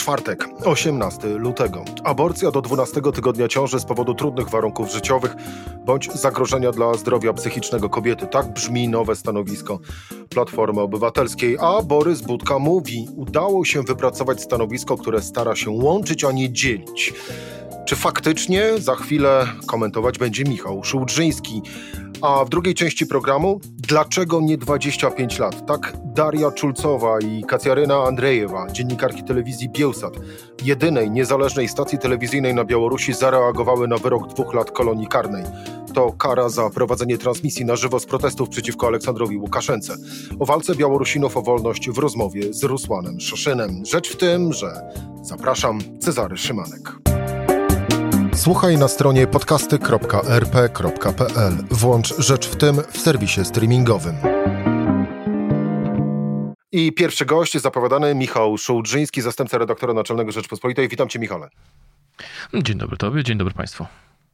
Czwartek, 0.00 0.48
18 0.64 1.28
lutego. 1.28 1.84
Aborcja 2.04 2.50
do 2.50 2.62
12 2.62 3.00
tygodnia 3.14 3.48
ciąży 3.48 3.80
z 3.80 3.84
powodu 3.84 4.14
trudnych 4.14 4.48
warunków 4.48 4.92
życiowych 4.92 5.36
bądź 5.84 6.12
zagrożenia 6.12 6.72
dla 6.72 6.94
zdrowia 6.94 7.32
psychicznego 7.32 7.88
kobiety. 7.88 8.26
Tak 8.26 8.52
brzmi 8.52 8.88
nowe 8.88 9.16
stanowisko 9.16 9.78
Platformy 10.28 10.80
Obywatelskiej. 10.80 11.56
A 11.60 11.82
Borys 11.82 12.22
Budka 12.22 12.58
mówi, 12.58 13.08
udało 13.16 13.64
się 13.64 13.82
wypracować 13.82 14.42
stanowisko, 14.42 14.96
które 14.96 15.22
stara 15.22 15.56
się 15.56 15.70
łączyć, 15.70 16.24
a 16.24 16.32
nie 16.32 16.52
dzielić. 16.52 17.12
Czy 17.84 17.96
faktycznie 17.96 18.78
za 18.78 18.94
chwilę 18.94 19.46
komentować 19.66 20.18
będzie 20.18 20.44
Michał 20.44 20.84
Szułdrzyński? 20.84 21.62
A 22.22 22.44
w 22.44 22.48
drugiej 22.48 22.74
części 22.74 23.06
programu 23.06 23.60
Dlaczego 23.90 24.40
nie 24.40 24.58
25 24.58 25.38
lat? 25.38 25.66
Tak 25.66 25.92
Daria 26.04 26.50
Czulcowa 26.50 27.18
i 27.20 27.44
Kacjaryna 27.44 28.04
Andrejewa, 28.04 28.66
dziennikarki 28.72 29.22
telewizji 29.22 29.68
Bielsat, 29.68 30.12
jedynej 30.64 31.10
niezależnej 31.10 31.68
stacji 31.68 31.98
telewizyjnej 31.98 32.54
na 32.54 32.64
Białorusi, 32.64 33.12
zareagowały 33.12 33.88
na 33.88 33.96
wyrok 33.96 34.28
dwóch 34.28 34.54
lat 34.54 34.70
kolonii 34.70 35.06
karnej. 35.06 35.44
To 35.94 36.12
kara 36.12 36.48
za 36.48 36.70
prowadzenie 36.70 37.18
transmisji 37.18 37.64
na 37.64 37.76
żywo 37.76 38.00
z 38.00 38.06
protestów 38.06 38.48
przeciwko 38.48 38.86
Aleksandrowi 38.86 39.36
Łukaszence. 39.36 39.96
O 40.38 40.46
walce 40.46 40.74
Białorusinów 40.74 41.36
o 41.36 41.42
wolność 41.42 41.90
w 41.90 41.98
rozmowie 41.98 42.54
z 42.54 42.64
Rusłanem 42.64 43.20
Szoszynem. 43.20 43.82
Rzecz 43.84 44.12
w 44.12 44.16
tym, 44.16 44.52
że 44.52 44.72
zapraszam 45.22 45.78
Cezary 46.00 46.36
Szymanek. 46.36 46.92
Słuchaj 48.40 48.78
na 48.78 48.88
stronie 48.88 49.26
podcasty.rp.pl. 49.26 51.52
Włącz 51.70 52.18
Rzecz 52.18 52.48
w 52.48 52.56
tym 52.56 52.76
w 52.92 52.98
serwisie 52.98 53.44
streamingowym. 53.44 54.16
I 56.72 56.92
pierwszy 56.92 57.26
gość 57.26 57.58
zapowiadany 57.58 58.14
Michał 58.14 58.58
Szułdrzyński, 58.58 59.22
zastępca 59.22 59.58
redaktora 59.58 59.94
naczelnego 59.94 60.32
Rzeczpospolitej. 60.32 60.88
Witam 60.88 61.08
cię 61.08 61.18
Michale. 61.18 61.48
Dzień 62.54 62.78
dobry 62.78 62.96
tobie, 62.96 63.24
dzień 63.24 63.38
dobry 63.38 63.54
państwu. 63.54 63.86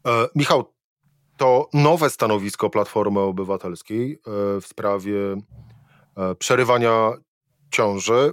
E, 0.07 0.29
Michał, 0.35 0.73
to 1.37 1.69
nowe 1.75 2.11
stanowisko 2.11 2.71
Platformy 2.71 3.21
Obywatelskiej 3.21 4.13
e, 4.13 4.19
w 4.61 4.67
sprawie 4.67 5.37
e, 6.17 6.35
przerywania 6.35 7.13
ciąży. 7.71 8.33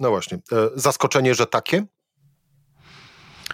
No 0.00 0.10
właśnie, 0.10 0.38
e, 0.52 0.70
zaskoczenie, 0.74 1.34
że 1.34 1.46
takie? 1.46 1.86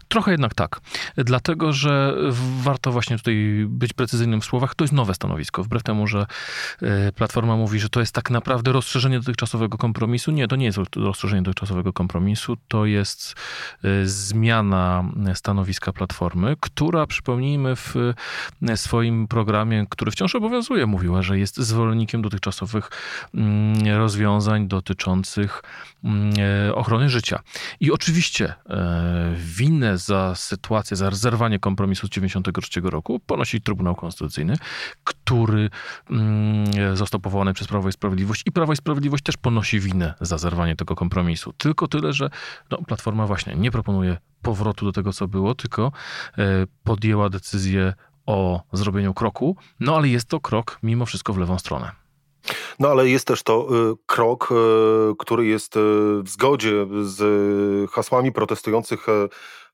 Trochę 0.08 0.30
jednak 0.30 0.54
tak, 0.54 0.80
dlatego 1.16 1.72
że 1.72 2.14
warto 2.62 2.92
właśnie 2.92 3.18
tutaj 3.18 3.66
być 3.68 3.92
precyzyjnym 3.92 4.40
w 4.40 4.44
słowach. 4.44 4.74
To 4.74 4.84
jest 4.84 4.94
nowe 4.94 5.14
stanowisko, 5.14 5.64
wbrew 5.64 5.82
temu, 5.82 6.06
że 6.06 6.26
e, 6.82 7.12
Platforma 7.12 7.56
mówi, 7.56 7.80
że 7.80 7.88
to 7.88 8.00
jest 8.00 8.14
tak 8.14 8.30
naprawdę 8.30 8.72
rozszerzenie 8.72 9.18
dotychczasowego 9.18 9.78
kompromisu. 9.78 10.30
Nie, 10.30 10.48
to 10.48 10.56
nie 10.56 10.66
jest 10.66 10.78
rozszerzenie 10.96 11.42
dotychczasowego 11.42 11.92
kompromisu, 11.92 12.56
to 12.68 12.86
jest 12.86 13.34
e, 13.84 14.06
zmiana 14.06 15.04
stanowiska 15.34 15.92
Platformy, 15.92 16.56
która, 16.60 17.06
przypomnijmy, 17.06 17.76
w 17.76 17.94
e, 18.68 18.76
swoim 18.76 19.28
programie, 19.28 19.86
który 19.90 20.10
wciąż 20.10 20.34
obowiązuje, 20.34 20.86
mówiła, 20.86 21.22
że 21.22 21.38
jest 21.38 21.56
zwolennikiem 21.56 22.22
dotychczasowych 22.22 22.90
mm, 23.34 23.98
rozwiązań 23.98 24.68
dotyczących 24.68 25.62
mm, 26.04 26.32
ochrony 26.74 27.08
życia. 27.08 27.40
I 27.80 27.92
oczywiście 27.92 28.54
winne 29.36 29.97
za 29.98 30.34
sytuację, 30.34 30.96
za 30.96 31.10
zerwanie 31.10 31.58
kompromisu 31.58 32.06
z 32.06 32.10
1993 32.10 32.80
roku 32.80 33.20
ponosi 33.20 33.60
Trybunał 33.60 33.94
Konstytucyjny, 33.94 34.56
który 35.04 35.70
mm, 36.10 36.96
został 36.96 37.20
powołany 37.20 37.54
przez 37.54 37.68
Prawo 37.68 37.88
i 37.88 37.92
Sprawiedliwość 37.92 38.42
i 38.46 38.52
Prawo 38.52 38.72
i 38.72 38.76
Sprawiedliwość 38.76 39.24
też 39.24 39.36
ponosi 39.36 39.80
winę 39.80 40.14
za 40.20 40.38
zerwanie 40.38 40.76
tego 40.76 40.94
kompromisu. 40.94 41.52
Tylko 41.52 41.88
tyle, 41.88 42.12
że 42.12 42.30
no, 42.70 42.78
Platforma 42.78 43.26
właśnie 43.26 43.54
nie 43.54 43.70
proponuje 43.70 44.16
powrotu 44.42 44.86
do 44.86 44.92
tego, 44.92 45.12
co 45.12 45.28
było, 45.28 45.54
tylko 45.54 45.92
e, 46.38 46.42
podjęła 46.84 47.28
decyzję 47.28 47.94
o 48.26 48.62
zrobieniu 48.72 49.14
kroku, 49.14 49.56
no 49.80 49.96
ale 49.96 50.08
jest 50.08 50.28
to 50.28 50.40
krok 50.40 50.78
mimo 50.82 51.06
wszystko 51.06 51.32
w 51.32 51.38
lewą 51.38 51.58
stronę. 51.58 51.97
No 52.78 52.88
ale 52.88 53.08
jest 53.08 53.26
też 53.26 53.42
to 53.42 53.68
y, 53.90 53.94
krok, 54.06 54.48
y, 54.52 54.54
który 55.18 55.46
jest 55.46 55.76
y, 55.76 55.80
w 56.22 56.28
zgodzie 56.28 56.86
z 57.02 57.90
hasłami 57.90 58.32
protestujących 58.32 59.06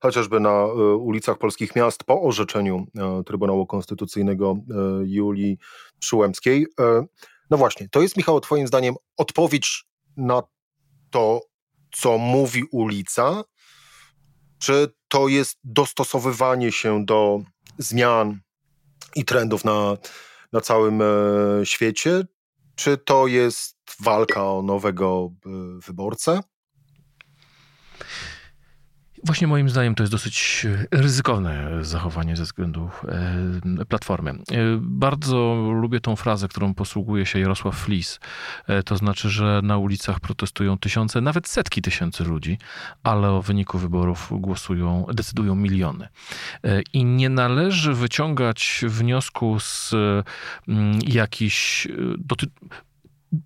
chociażby 0.01 0.41
na 0.41 0.65
ulicach 0.99 1.39
polskich 1.39 1.77
miast 1.77 2.05
po 2.05 2.23
orzeczeniu 2.23 2.87
Trybunału 3.27 3.67
Konstytucyjnego 3.67 4.57
Julii 5.05 5.59
Przyłębskiej. 5.99 6.67
No 7.51 7.57
właśnie, 7.57 7.89
to 7.89 8.03
jest 8.03 8.17
Michał, 8.17 8.41
twoim 8.41 8.67
zdaniem 8.67 8.95
odpowiedź 9.17 9.85
na 10.17 10.43
to, 11.11 11.41
co 11.93 12.19
mówi 12.19 12.63
ulica, 12.71 13.45
czy 14.59 14.95
to 15.09 15.29
jest 15.29 15.59
dostosowywanie 15.65 16.73
się 16.73 17.05
do 17.05 17.41
zmian 17.79 18.41
i 19.17 19.25
trendów 19.25 19.65
na, 19.65 19.97
na 20.53 20.61
całym 20.61 21.03
świecie, 21.65 22.25
czy 22.75 22.99
to 22.99 23.27
jest 23.27 23.77
walka 24.01 24.53
o 24.53 24.63
nowego 24.63 25.31
e, 25.47 25.51
wyborcę? 25.87 26.41
Właśnie 29.25 29.47
moim 29.47 29.71
zdaniem 29.71 29.95
to 29.95 30.03
jest 30.03 30.13
dosyć 30.13 30.67
e, 30.93 30.99
ryzykowne 31.01 31.85
zachowanie 31.85 32.37
ze 32.37 32.43
względu 32.43 32.91
e, 33.79 33.85
Platformy. 33.85 34.35
Bardzo 34.81 35.55
lubię 35.81 36.01
tą 36.01 36.17
frazę, 36.17 36.49
którą 36.49 36.75
posługuje 36.75 37.27
się 37.27 37.39
Jarosław 37.39 37.77
Flis. 37.77 38.21
To 38.85 38.97
znaczy, 38.97 39.31
że 39.31 39.61
na 39.63 39.79
ulicach 39.79 40.21
protestują 40.21 40.79
tysiące, 40.79 41.21
nawet 41.21 41.49
setki 41.49 41.83
tysięcy 41.83 42.25
ludzi, 42.25 42.59
ale 43.03 43.31
o 43.31 43.43
wyniku 43.43 43.79
wyborów 43.79 44.29
głosują, 44.31 45.07
decydują 45.15 45.55
miliony. 45.55 46.09
I 46.93 47.05
nie 47.05 47.29
należy 47.29 47.95
wyciągać 47.95 48.85
wniosku 48.89 49.61
z 49.61 49.95
mm, 50.69 50.99
jakichś 51.07 51.89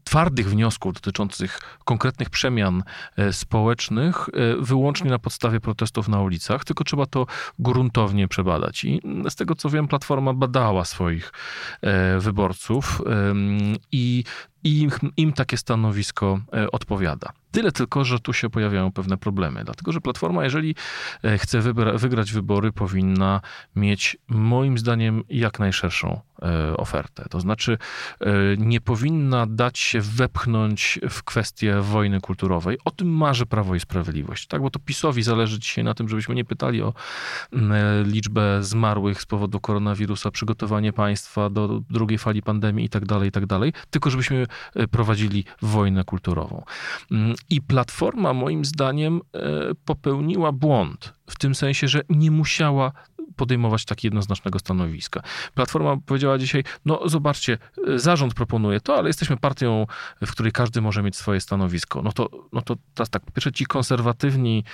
twardych 0.05 0.51
wniosków 0.51 0.93
dotyczących 0.95 1.61
konkretnych 1.85 2.31
przemian 2.31 2.83
e, 3.17 3.33
społecznych 3.33 4.29
e, 4.29 4.33
wyłącznie 4.61 5.11
na 5.11 5.19
podstawie 5.19 5.61
protestów 5.61 6.09
na 6.09 6.21
ulicach, 6.21 6.65
tylko 6.65 6.85
trzeba 6.85 7.07
to 7.07 7.27
gruntownie 7.59 8.29
przebadać. 8.29 8.85
I 8.85 9.01
z 9.29 9.37
tego 9.37 9.55
co 9.55 9.71
wiem, 9.71 9.89
Platforma 9.89 10.33
badała 10.35 10.85
swoich 10.85 11.33
e, 11.83 12.19
wyborców 12.19 13.03
i 13.93 14.25
im, 14.65 14.91
im 15.17 15.33
takie 15.33 15.57
stanowisko 15.57 16.41
odpowiada. 16.73 17.33
Tyle 17.51 17.73
tylko, 17.73 18.05
że 18.05 18.19
tu 18.19 18.33
się 18.33 18.51
pojawiają 18.51 18.93
pewne 18.93 19.17
problemy, 19.17 19.65
dlatego 19.65 19.93
że 19.93 20.01
Platforma, 20.01 20.45
jeżeli 20.45 20.75
e, 21.25 21.39
chce 21.39 21.61
wygrać 21.95 22.33
wybory, 22.33 22.73
powinna 22.73 23.41
mieć 23.77 24.17
moim 24.29 24.79
zdaniem 24.79 25.23
jak 25.29 25.59
najszerszą 25.59 26.21
e, 26.43 26.77
ofertę. 26.77 27.25
To 27.31 27.41
znaczy 27.41 27.79
e, 28.21 28.27
nie 28.59 28.81
powinna 28.81 29.47
dać 29.47 29.79
się 29.79 30.01
wepchnąć 30.01 30.99
w 31.11 31.23
kwestię 31.23 31.81
wojny 31.81 32.21
kulturowej. 32.21 32.79
O 32.85 32.91
tym 32.91 33.09
marzy 33.09 33.47
Prawo 33.47 33.75
i 33.75 33.81
Sprawiedliwość, 33.81 34.47
tak? 34.47 34.63
bo 34.63 34.71
to 34.71 34.79
PiSowi 34.79 35.23
zależy 35.23 35.59
dzisiaj 35.59 35.85
na 35.85 35.95
tym, 35.95 36.09
żebyśmy 36.09 36.35
nie 36.35 36.45
pytali 36.45 36.83
o 36.83 36.95
liczbę 38.05 38.65
zmarłych 38.65 39.23
z 39.23 39.27
powodu 39.27 39.61
koronawirusa, 39.61 40.31
przygotowanie 40.31 40.93
państwa 40.93 41.51
do 41.51 41.81
drugiej 41.91 42.19
fali 42.19 42.43
pandemii 42.43 42.87
i 42.87 42.89
tak 42.89 43.07
dalej, 43.07 43.29
i 43.29 43.33
tak 43.33 43.47
dalej, 43.47 43.73
tylko 43.91 44.11
żebyśmy 44.11 44.47
prowadzili 44.91 45.45
wojnę 45.63 46.05
kulturową. 46.05 46.65
Mm, 47.11 47.35
i 47.51 47.63
Platforma, 47.63 48.33
moim 48.33 48.65
zdaniem, 48.65 49.21
e, 49.35 49.41
popełniła 49.85 50.53
błąd 50.53 51.13
w 51.27 51.39
tym 51.39 51.55
sensie, 51.55 51.89
że 51.89 52.01
nie 52.09 52.31
musiała 52.31 52.93
podejmować 53.37 53.85
tak 53.85 54.05
jednoznacznego 54.05 54.59
stanowiska. 54.59 55.23
Platforma 55.55 55.97
powiedziała 56.07 56.39
dzisiaj, 56.39 56.65
no 56.85 57.09
zobaczcie, 57.09 57.59
e, 57.89 57.99
zarząd 57.99 58.35
proponuje 58.35 58.81
to, 58.81 58.97
ale 58.99 59.09
jesteśmy 59.09 59.37
partią, 59.37 59.87
w 60.23 60.31
której 60.31 60.53
każdy 60.53 60.81
może 60.81 61.03
mieć 61.03 61.17
swoje 61.17 61.41
stanowisko. 61.41 62.03
No 62.03 62.13
to, 62.13 62.29
no 62.53 62.63
to 62.63 62.77
teraz 62.95 63.11
tak, 63.11 63.23
po 63.25 63.33
pierwsze 63.33 63.53
ci 63.53 63.67
konserwatywni 63.67 64.65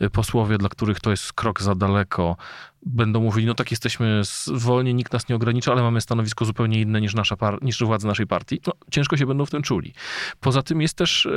e, 0.00 0.10
posłowie, 0.10 0.58
dla 0.58 0.68
których 0.68 1.00
to 1.00 1.10
jest 1.10 1.32
krok 1.32 1.62
za 1.62 1.74
daleko, 1.74 2.36
będą 2.86 3.20
mówili, 3.20 3.46
no 3.46 3.54
tak 3.54 3.70
jesteśmy 3.70 4.22
wolni, 4.54 4.94
nikt 4.94 5.12
nas 5.12 5.28
nie 5.28 5.36
ogranicza, 5.36 5.72
ale 5.72 5.82
mamy 5.82 6.00
stanowisko 6.00 6.44
zupełnie 6.44 6.80
inne 6.80 7.00
niż, 7.00 7.14
nasza 7.14 7.36
par- 7.36 7.62
niż 7.62 7.82
władze 7.82 8.08
naszej 8.08 8.26
partii, 8.26 8.60
no 8.66 8.72
ciężko 8.90 9.16
się 9.16 9.26
będą 9.26 9.46
w 9.46 9.50
tym 9.50 9.62
czuli. 9.62 9.92
Poza 10.40 10.62
tym 10.62 10.80
jest 10.80 10.96
też, 10.96 11.26
e, 11.26 11.30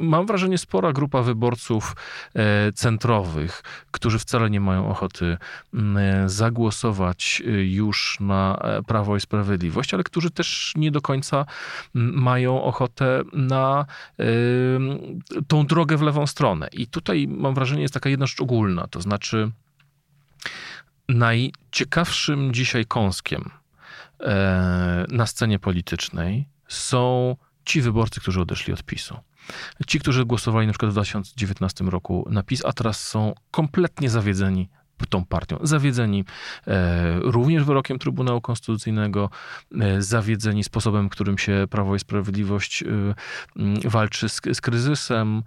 mam 0.00 0.26
wrażenie, 0.26 0.58
spora 0.58 0.92
grupa 0.92 1.22
wyborców 1.22 1.96
e, 2.34 2.72
centrowych, 2.72 3.62
którzy 3.90 4.18
wcale 4.18 4.50
nie 4.50 4.60
mają 4.60 4.88
ochoty 4.88 5.36
e, 5.74 6.28
zagłosować 6.28 7.42
już 7.62 8.16
na 8.20 8.60
Prawo 8.86 9.16
i 9.16 9.20
Sprawiedliwość, 9.20 9.94
ale 9.94 10.04
którzy 10.04 10.30
też 10.30 10.72
nie 10.76 10.90
do 10.90 11.00
końca 11.00 11.46
mają 11.94 12.62
ochotę 12.62 13.22
na 13.32 13.86
tą 15.48 15.66
drogę 15.66 15.96
w 15.96 16.02
lewą 16.02 16.26
stronę. 16.26 16.68
I 16.72 16.86
tutaj 16.86 17.26
mam 17.28 17.54
wrażenie, 17.54 17.82
jest 17.82 17.94
taka 17.94 18.10
jedna 18.10 18.26
rzecz 18.26 18.40
ogólna, 18.40 18.86
to 18.86 19.00
znaczy 19.00 19.50
najciekawszym 21.14 22.54
dzisiaj 22.54 22.86
kąskiem 22.86 23.50
e, 24.20 25.04
na 25.08 25.26
scenie 25.26 25.58
politycznej 25.58 26.48
są 26.68 27.36
ci 27.64 27.80
wyborcy, 27.80 28.20
którzy 28.20 28.40
odeszli 28.40 28.72
od 28.72 28.82
PiSu. 28.82 29.16
Ci, 29.86 30.00
którzy 30.00 30.24
głosowali 30.24 30.66
na 30.66 30.72
przykład 30.72 30.90
w 30.90 30.94
2019 30.94 31.84
roku 31.84 32.28
na 32.30 32.42
PiS, 32.42 32.64
a 32.64 32.72
teraz 32.72 33.08
są 33.08 33.34
kompletnie 33.50 34.10
zawiedzeni 34.10 34.68
tą 35.08 35.24
partią. 35.24 35.58
Zawiedzeni 35.62 36.24
e, 36.66 37.20
również 37.20 37.64
wyrokiem 37.64 37.98
Trybunału 37.98 38.40
Konstytucyjnego, 38.40 39.30
e, 39.80 40.02
zawiedzeni 40.02 40.64
sposobem, 40.64 41.08
którym 41.08 41.38
się 41.38 41.66
Prawo 41.70 41.96
i 41.96 41.98
Sprawiedliwość 41.98 42.82
e, 42.82 42.86
walczy 43.88 44.28
z, 44.28 44.40
z 44.52 44.60
kryzysem 44.60 45.42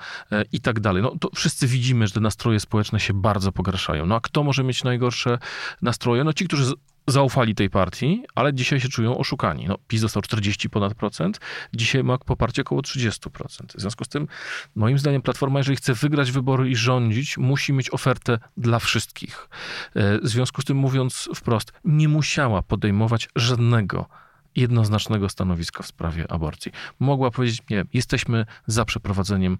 i 0.51 0.61
tak 0.61 0.79
dalej. 0.79 1.03
No 1.03 1.15
to 1.19 1.29
wszyscy 1.35 1.67
widzimy, 1.67 2.07
że 2.07 2.13
te 2.13 2.19
nastroje 2.19 2.59
społeczne 2.59 3.00
się 3.00 3.13
bardzo 3.13 3.51
pogarszają. 3.51 4.05
No 4.05 4.15
a 4.15 4.19
kto 4.19 4.44
może 4.44 4.63
mieć 4.63 4.83
najgorsze 4.83 5.39
nastroje? 5.81 6.23
No 6.23 6.33
ci, 6.33 6.45
którzy 6.47 6.73
zaufali 7.07 7.55
tej 7.55 7.69
partii, 7.69 8.23
ale 8.35 8.53
dzisiaj 8.53 8.79
się 8.79 8.89
czują 8.89 9.17
oszukani. 9.17 9.65
No, 9.67 9.77
PiS 9.88 10.01
dostał 10.01 10.21
40 10.21 10.69
ponad 10.69 10.94
procent, 10.94 11.39
dzisiaj 11.73 12.03
ma 12.03 12.17
poparcie 12.17 12.61
około 12.61 12.81
30%. 12.81 13.77
W 13.77 13.81
związku 13.81 14.05
z 14.05 14.07
tym, 14.07 14.27
moim 14.75 15.00
zdaniem, 15.00 15.21
Platforma, 15.21 15.59
jeżeli 15.59 15.77
chce 15.77 15.94
wygrać 15.94 16.31
wybory 16.31 16.69
i 16.69 16.75
rządzić, 16.75 17.38
musi 17.38 17.73
mieć 17.73 17.94
ofertę 17.94 18.39
dla 18.57 18.79
wszystkich. 18.79 19.50
E, 19.95 20.19
w 20.19 20.27
związku 20.27 20.61
z 20.61 20.65
tym, 20.65 20.77
mówiąc 20.77 21.29
wprost, 21.35 21.73
nie 21.83 22.07
musiała 22.07 22.61
podejmować 22.61 23.29
żadnego 23.35 24.23
jednoznacznego 24.55 25.29
stanowiska 25.29 25.83
w 25.83 25.88
sprawie 25.88 26.31
aborcji. 26.31 26.71
Mogła 27.00 27.31
powiedzieć, 27.31 27.61
nie, 27.69 27.85
jesteśmy 27.94 28.45
za 28.67 28.85
przeprowadzeniem 28.85 29.57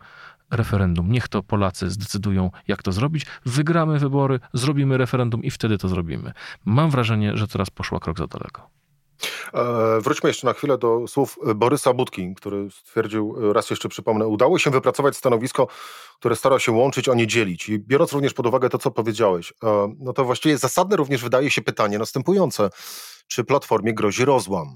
referendum. 0.52 1.12
Niech 1.12 1.28
to 1.28 1.44
Polacy 1.44 1.90
zdecydują, 1.90 2.52
jak 2.68 2.84
to 2.84 2.92
zrobić. 2.92 3.26
Wygramy 3.46 4.00
wybory, 4.00 4.40
zrobimy 4.54 4.98
referendum 4.98 5.44
i 5.44 5.52
wtedy 5.52 5.78
to 5.78 5.88
zrobimy. 5.88 6.32
Mam 6.66 6.90
wrażenie, 6.90 7.38
że 7.38 7.48
teraz 7.48 7.70
poszła 7.70 8.00
krok 8.00 8.18
za 8.18 8.28
daleko. 8.28 8.70
E, 9.54 10.02
wróćmy 10.02 10.30
jeszcze 10.30 10.48
na 10.48 10.54
chwilę 10.54 10.78
do 10.78 11.08
słów 11.08 11.38
Borysa 11.56 11.94
Budki, 11.94 12.36
który 12.36 12.72
stwierdził, 12.72 13.54
raz 13.54 13.70
jeszcze 13.70 13.90
przypomnę, 13.90 14.28
udało 14.28 14.60
się 14.60 14.70
wypracować 14.70 15.18
stanowisko, 15.18 15.68
które 16.20 16.36
stara 16.36 16.60
się 16.60 16.72
łączyć, 16.72 17.10
a 17.10 17.14
nie 17.14 17.28
dzielić. 17.28 17.70
I 17.70 17.80
biorąc 17.80 18.14
również 18.14 18.34
pod 18.34 18.48
uwagę 18.48 18.70
to, 18.70 18.78
co 18.78 18.92
powiedziałeś, 18.92 19.54
e, 19.64 19.94
no 20.00 20.14
to 20.14 20.26
właściwie 20.26 20.58
zasadne 20.58 20.96
również 20.96 21.24
wydaje 21.24 21.52
się 21.52 21.62
pytanie 21.62 22.00
następujące. 22.00 22.70
Czy 23.28 23.44
Platformie 23.44 23.94
grozi 23.94 24.26
rozłam? 24.26 24.76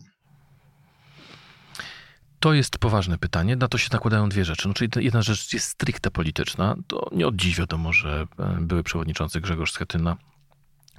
To 2.40 2.54
jest 2.54 2.78
poważne 2.78 3.18
pytanie. 3.18 3.56
Na 3.56 3.68
to 3.68 3.78
się 3.78 3.90
nakładają 3.94 4.30
dwie 4.30 4.46
rzeczy. 4.46 4.68
No, 4.68 4.74
czyli 4.74 4.90
jedna 4.96 5.22
rzecz 5.22 5.54
jest 5.54 5.68
stricte 5.68 6.12
polityczna. 6.12 6.76
To 6.88 7.10
nie 7.12 7.28
od 7.28 7.36
dziś 7.36 7.58
wiadomo, 7.60 7.94
że 7.94 8.28
e, 8.40 8.58
były 8.62 8.84
przewodniczący 8.84 9.42
Grzegorz 9.42 9.72
Schetyna 9.72 10.18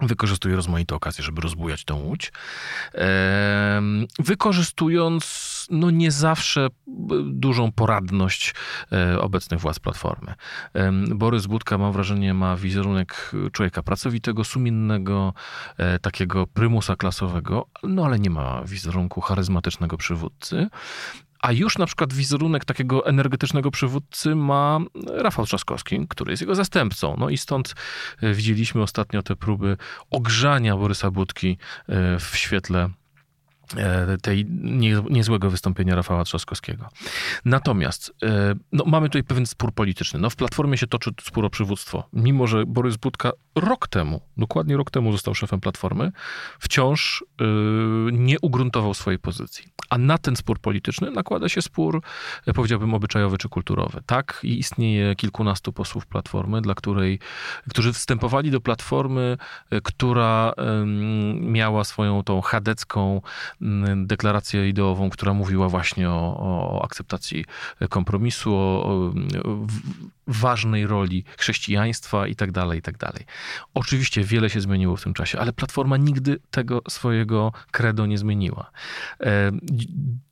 wykorzystuje 0.02 0.56
rozmaite 0.56 0.94
okazje, 0.94 1.24
żeby 1.24 1.40
rozbujać 1.40 1.84
tą 1.84 1.96
łódź. 1.96 2.32
Wykorzystując 4.18 5.48
no 5.70 5.90
nie 5.90 6.10
zawsze 6.10 6.66
e, 6.66 6.70
dużą 7.24 7.72
poradność 7.72 8.54
e, 8.92 9.20
obecnych 9.20 9.60
władz 9.60 9.78
Platformy. 9.78 10.34
Borys 11.14 11.46
Budka, 11.46 11.78
mam 11.78 11.92
wrażenie, 11.92 12.34
ma 12.34 12.56
wizerunek 12.56 13.32
człowieka 13.52 13.82
pracowitego, 13.82 14.44
sumiennego, 14.44 15.34
takiego 16.02 16.46
prymusa 16.46 16.96
klasowego, 16.96 17.66
no 17.82 18.04
ale 18.04 18.18
nie 18.18 18.30
ma 18.30 18.62
wizerunku 18.64 19.20
charyzmatycznego 19.20 19.96
przywódcy. 19.96 20.68
A 21.40 21.52
już 21.52 21.79
na 21.79 21.87
przykład 21.87 22.12
wizerunek 22.12 22.64
takiego 22.64 23.06
energetycznego 23.06 23.70
przywódcy 23.70 24.35
ma 24.35 24.79
Rafał 25.06 25.46
Trzaskowski, 25.46 26.06
który 26.08 26.31
jest 26.31 26.40
jego 26.40 26.55
zastępcą. 26.55 27.17
No 27.19 27.31
i 27.31 27.38
stąd 27.38 27.75
e, 28.23 28.35
widzieliśmy 28.35 28.82
ostatnio 28.82 29.23
te 29.23 29.37
próby 29.37 29.76
ogrzania 30.11 30.76
Borysa 30.76 31.11
Budki 31.11 31.58
e, 31.88 32.19
w 32.19 32.37
świetle 32.37 32.90
E, 33.76 34.19
tej 34.23 34.46
nie, 34.62 35.02
niezłego 35.11 35.50
wystąpienia 35.50 35.94
Rafała 35.94 36.25
Trzaskowskiego. 36.25 36.88
Natomiast 37.44 38.12
e, 38.23 38.55
no, 38.73 38.85
mamy 38.87 39.08
tutaj 39.08 39.25
pewien 39.25 39.46
spór 39.46 39.73
polityczny. 39.73 40.20
No, 40.20 40.31
w 40.31 40.37
Platformie 40.37 40.79
się 40.79 40.87
toczy 40.87 41.11
spór 41.20 41.44
o 41.44 41.50
przywództwo. 41.50 42.08
Mimo, 42.12 42.46
że 42.46 42.67
Borys 42.67 42.96
Budka 42.96 43.31
rok 43.60 43.88
temu, 43.88 44.20
dokładnie 44.37 44.76
rok 44.76 44.90
temu 44.90 45.12
został 45.12 45.34
szefem 45.34 45.60
Platformy, 45.60 46.12
wciąż 46.58 47.25
yy, 47.40 47.46
nie 48.12 48.37
ugruntował 48.40 48.94
swojej 48.94 49.19
pozycji. 49.19 49.64
A 49.90 49.99
na 49.99 50.19
ten 50.19 50.37
spór 50.37 50.58
polityczny 50.58 51.10
nakłada 51.10 51.49
się 51.49 51.62
spór, 51.62 52.02
powiedziałbym, 52.55 52.94
obyczajowy 52.94 53.38
czy 53.38 53.49
kulturowy. 53.49 54.02
Tak, 54.06 54.40
i 54.43 54.58
istnieje 54.58 55.16
kilkunastu 55.16 55.72
posłów 55.72 56.06
Platformy, 56.06 56.60
dla 56.60 56.75
której, 56.75 57.19
którzy 57.70 57.93
wstępowali 57.93 58.50
do 58.50 58.60
Platformy, 58.60 59.37
która 59.82 60.52
yy, 60.56 60.87
miała 61.34 61.84
swoją 61.84 62.22
tą 62.22 62.40
chadecką 62.40 63.20
Mm, 63.62 64.06
deklarację 64.06 64.69
ideową, 64.69 65.11
która 65.11 65.34
mówiła 65.34 65.69
właśnie 65.69 66.11
o, 66.11 66.37
o 66.40 66.84
akceptacji 66.84 67.44
kompromisu, 67.90 68.54
o, 68.54 68.84
o 68.84 69.12
ważnej 70.28 70.86
roli 70.86 71.25
chrześcijaństwa 71.38 72.26
i 72.26 72.36
tak 72.36 72.52
dalej, 72.52 72.78
i 72.78 72.82
tak 72.82 72.98
dalej. 72.98 73.25
Oczywiście 73.75 74.25
wiele 74.25 74.50
się 74.50 74.60
zmieniło 74.60 74.96
w 74.96 75.02
tym 75.02 75.14
czasie, 75.14 75.38
ale 75.38 75.52
Platforma 75.52 75.96
nigdy 75.96 76.40
tego 76.50 76.82
swojego 76.88 77.52
credo 77.70 78.06
nie 78.06 78.19
zmieniła. 78.19 78.70
E, 79.20 79.50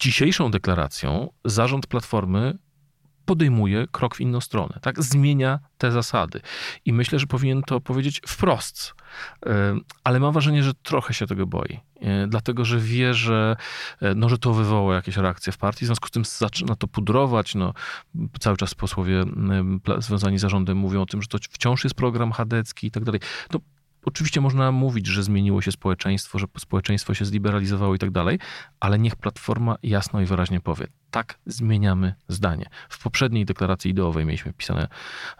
dzisiejszą 0.00 0.50
deklaracją 0.50 1.30
zarząd 1.44 1.86
Platformy 1.86 2.58
podejmuje 3.26 3.86
krok 3.92 4.14
w 4.14 4.20
inną 4.20 4.40
stronę, 4.40 4.78
tak? 4.82 5.02
Zmienia 5.02 5.58
te 5.78 5.92
zasady. 5.92 6.40
I 6.84 6.92
myślę, 6.92 7.18
że 7.18 7.26
powinien 7.26 7.62
to 7.62 7.80
powiedzieć 7.80 8.22
wprost. 8.26 8.94
Ale 10.04 10.20
mam 10.20 10.32
wrażenie, 10.32 10.62
że 10.62 10.74
trochę 10.74 11.14
się 11.14 11.26
tego 11.26 11.46
boi. 11.46 11.80
E, 12.00 12.26
dlatego, 12.26 12.64
że 12.64 12.78
wie, 12.78 13.14
że, 13.14 13.56
e, 14.02 14.14
no, 14.14 14.28
że 14.28 14.38
to 14.38 14.52
wywoła 14.52 14.94
jakieś 14.94 15.16
reakcje 15.16 15.52
w 15.52 15.58
partii, 15.58 15.84
w 15.84 15.86
związku 15.86 16.08
z 16.08 16.10
tym 16.10 16.24
zaczyna 16.24 16.76
to 16.76 16.88
pudrować. 16.88 17.54
No, 17.54 17.72
cały 18.40 18.56
czas 18.56 18.74
posłowie 18.74 19.24
związani 19.98 20.38
z 20.38 20.40
zarządem 20.40 20.78
mówią 20.78 21.02
o 21.02 21.06
tym, 21.06 21.22
że 21.22 21.28
to 21.28 21.38
wciąż 21.50 21.84
jest 21.84 21.96
program 21.96 22.32
chadecki 22.32 22.86
i 22.86 22.90
tak 22.90 23.04
dalej. 23.04 23.20
No, 23.52 23.60
Oczywiście 24.06 24.40
można 24.40 24.72
mówić, 24.72 25.06
że 25.06 25.22
zmieniło 25.22 25.62
się 25.62 25.72
społeczeństwo, 25.72 26.38
że 26.38 26.46
społeczeństwo 26.58 27.14
się 27.14 27.24
zliberalizowało 27.24 27.94
i 27.94 27.98
tak 27.98 28.10
dalej, 28.10 28.38
ale 28.80 28.98
niech 28.98 29.16
Platforma 29.16 29.76
jasno 29.82 30.20
i 30.20 30.24
wyraźnie 30.24 30.60
powie, 30.60 30.86
tak 31.10 31.38
zmieniamy 31.46 32.14
zdanie. 32.28 32.66
W 32.88 33.02
poprzedniej 33.02 33.44
deklaracji 33.44 33.90
ideowej 33.90 34.24
mieliśmy 34.24 34.52
pisane 34.52 34.88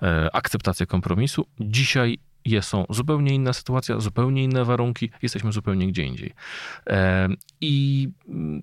e, 0.03 0.29
akceptację 0.33 0.87
kompromisu. 0.87 1.47
Dzisiaj 1.61 2.19
jest, 2.45 2.69
są 2.69 2.85
zupełnie 2.91 3.35
inna 3.35 3.53
sytuacja, 3.53 4.01
zupełnie 4.01 4.45
inne 4.45 4.65
warunki, 4.65 5.11
jesteśmy 5.23 5.53
zupełnie 5.53 5.89
gdzie 5.89 6.03
indziej. 6.03 6.35
E, 6.87 7.29
I 7.61 8.09
mm, 8.29 8.63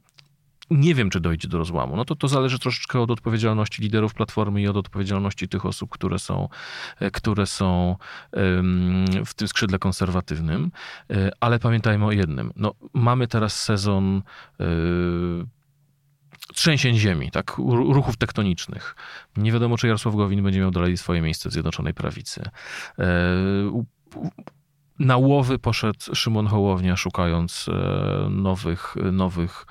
nie 0.72 0.96
wiem, 0.96 1.10
czy 1.10 1.20
dojdzie 1.20 1.48
do 1.48 1.58
rozłamu. 1.58 1.96
No 1.96 2.06
to 2.06 2.16
to 2.16 2.28
zależy 2.28 2.60
troszeczkę 2.60 3.00
od 3.00 3.12
odpowiedzialności 3.12 3.82
liderów 3.82 4.14
Platformy 4.14 4.62
i 4.62 4.68
od 4.68 4.78
odpowiedzialności 4.78 5.48
tych 5.48 5.66
osób, 5.66 5.90
które 5.90 6.20
są, 6.20 6.50
e, 7.00 7.12
które 7.12 7.46
są 7.46 7.96
w 9.26 9.34
tym 9.36 9.48
skrzydle 9.48 9.80
konserwatywnym. 9.80 10.72
E, 11.10 11.32
ale 11.40 11.60
pamiętajmy 11.60 12.06
o 12.06 12.12
jednym. 12.12 12.54
No, 12.56 12.74
mamy 12.94 13.28
teraz 13.28 13.64
sezon 13.64 14.22
e, 14.60 14.66
trzęsień 16.54 16.98
ziemi, 16.98 17.32
tak, 17.32 17.58
ruchów 17.68 18.18
tektonicznych. 18.18 18.96
Nie 19.38 19.52
wiadomo, 19.52 19.78
czy 19.78 19.88
Jarosław 19.88 20.16
Gowin 20.16 20.44
będzie 20.44 20.60
miał 20.60 20.72
dalej 20.72 20.98
swoje 20.98 21.22
miejsce 21.22 21.50
w 21.50 21.54
Zjednoczonej 21.54 21.94
Prawicy 21.94 22.50
na 25.04 25.18
łowy 25.18 25.60
poszedł 25.60 26.00
Szymon 26.16 26.48
Hołownia, 26.48 26.96
szukając 26.96 27.70
e, 27.70 28.30
nowych, 28.30 28.96
nowych 29.12 29.66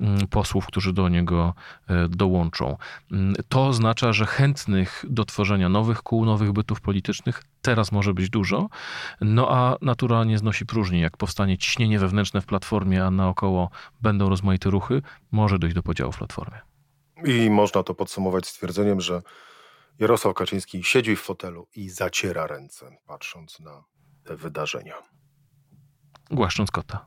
mm, 0.00 0.26
posłów, 0.28 0.66
którzy 0.66 0.92
do 0.92 1.08
niego 1.08 1.54
e, 1.88 2.08
dołączą. 2.08 2.76
Mm, 3.12 3.34
to 3.48 3.66
oznacza, 3.66 4.12
że 4.12 4.26
chętnych 4.26 5.04
do 5.08 5.24
tworzenia 5.24 5.68
nowych 5.68 6.02
kół, 6.02 6.24
nowych 6.24 6.52
bytów 6.52 6.80
politycznych 6.80 7.42
teraz 7.62 7.92
może 7.92 8.14
być 8.14 8.30
dużo, 8.30 8.68
no 9.20 9.50
a 9.50 9.76
natura 9.82 10.24
nie 10.24 10.38
znosi 10.38 10.66
próżni. 10.66 11.00
Jak 11.00 11.16
powstanie 11.16 11.58
ciśnienie 11.58 11.98
wewnętrzne 11.98 12.40
w 12.40 12.46
Platformie, 12.46 13.04
a 13.04 13.10
naokoło 13.10 13.70
będą 14.00 14.28
rozmaite 14.28 14.70
ruchy, 14.70 15.02
może 15.32 15.58
dojść 15.58 15.74
do 15.74 15.82
podziału 15.82 16.12
w 16.12 16.18
Platformie. 16.18 16.60
I 17.24 17.50
można 17.50 17.82
to 17.82 17.94
podsumować 17.94 18.46
stwierdzeniem, 18.46 19.00
że 19.00 19.22
Jarosław 19.98 20.34
Kaczyński 20.34 20.84
siedzi 20.84 21.16
w 21.16 21.20
fotelu 21.20 21.66
i 21.76 21.88
zaciera 21.88 22.46
ręce, 22.46 22.96
patrząc 23.06 23.60
na 23.60 23.84
wydarzenia. 24.30 24.94
Głaszcząc 26.30 26.70
kota. 26.70 27.06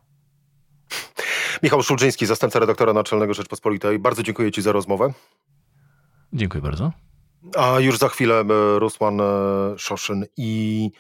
Michał 1.64 1.84
Szulczyński, 1.84 2.26
zastępca 2.26 2.60
redaktora 2.60 2.94
naczelnego 2.94 3.34
Rzeczpospolitej. 3.34 4.00
Bardzo 4.00 4.24
dziękuję 4.24 4.52
Ci 4.52 4.62
za 4.62 4.72
rozmowę. 4.72 5.14
Dziękuję 6.34 6.62
bardzo. 6.62 6.92
A 7.58 7.80
już 7.80 7.98
za 7.98 8.10
chwilę 8.10 8.40
e, 8.40 8.80
Rusłan 8.80 9.22
e, 9.22 9.24
Szoszyn 9.78 10.26
i 10.38 10.92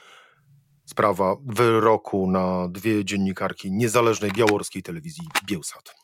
sprawa 0.85 1.35
wyroku 1.45 2.31
na 2.31 2.67
dwie 2.67 3.05
dziennikarki 3.05 3.71
niezależnej 3.71 4.31
białoruskiej 4.31 4.83
telewizji 4.83 5.27
Bielsat. 5.45 5.95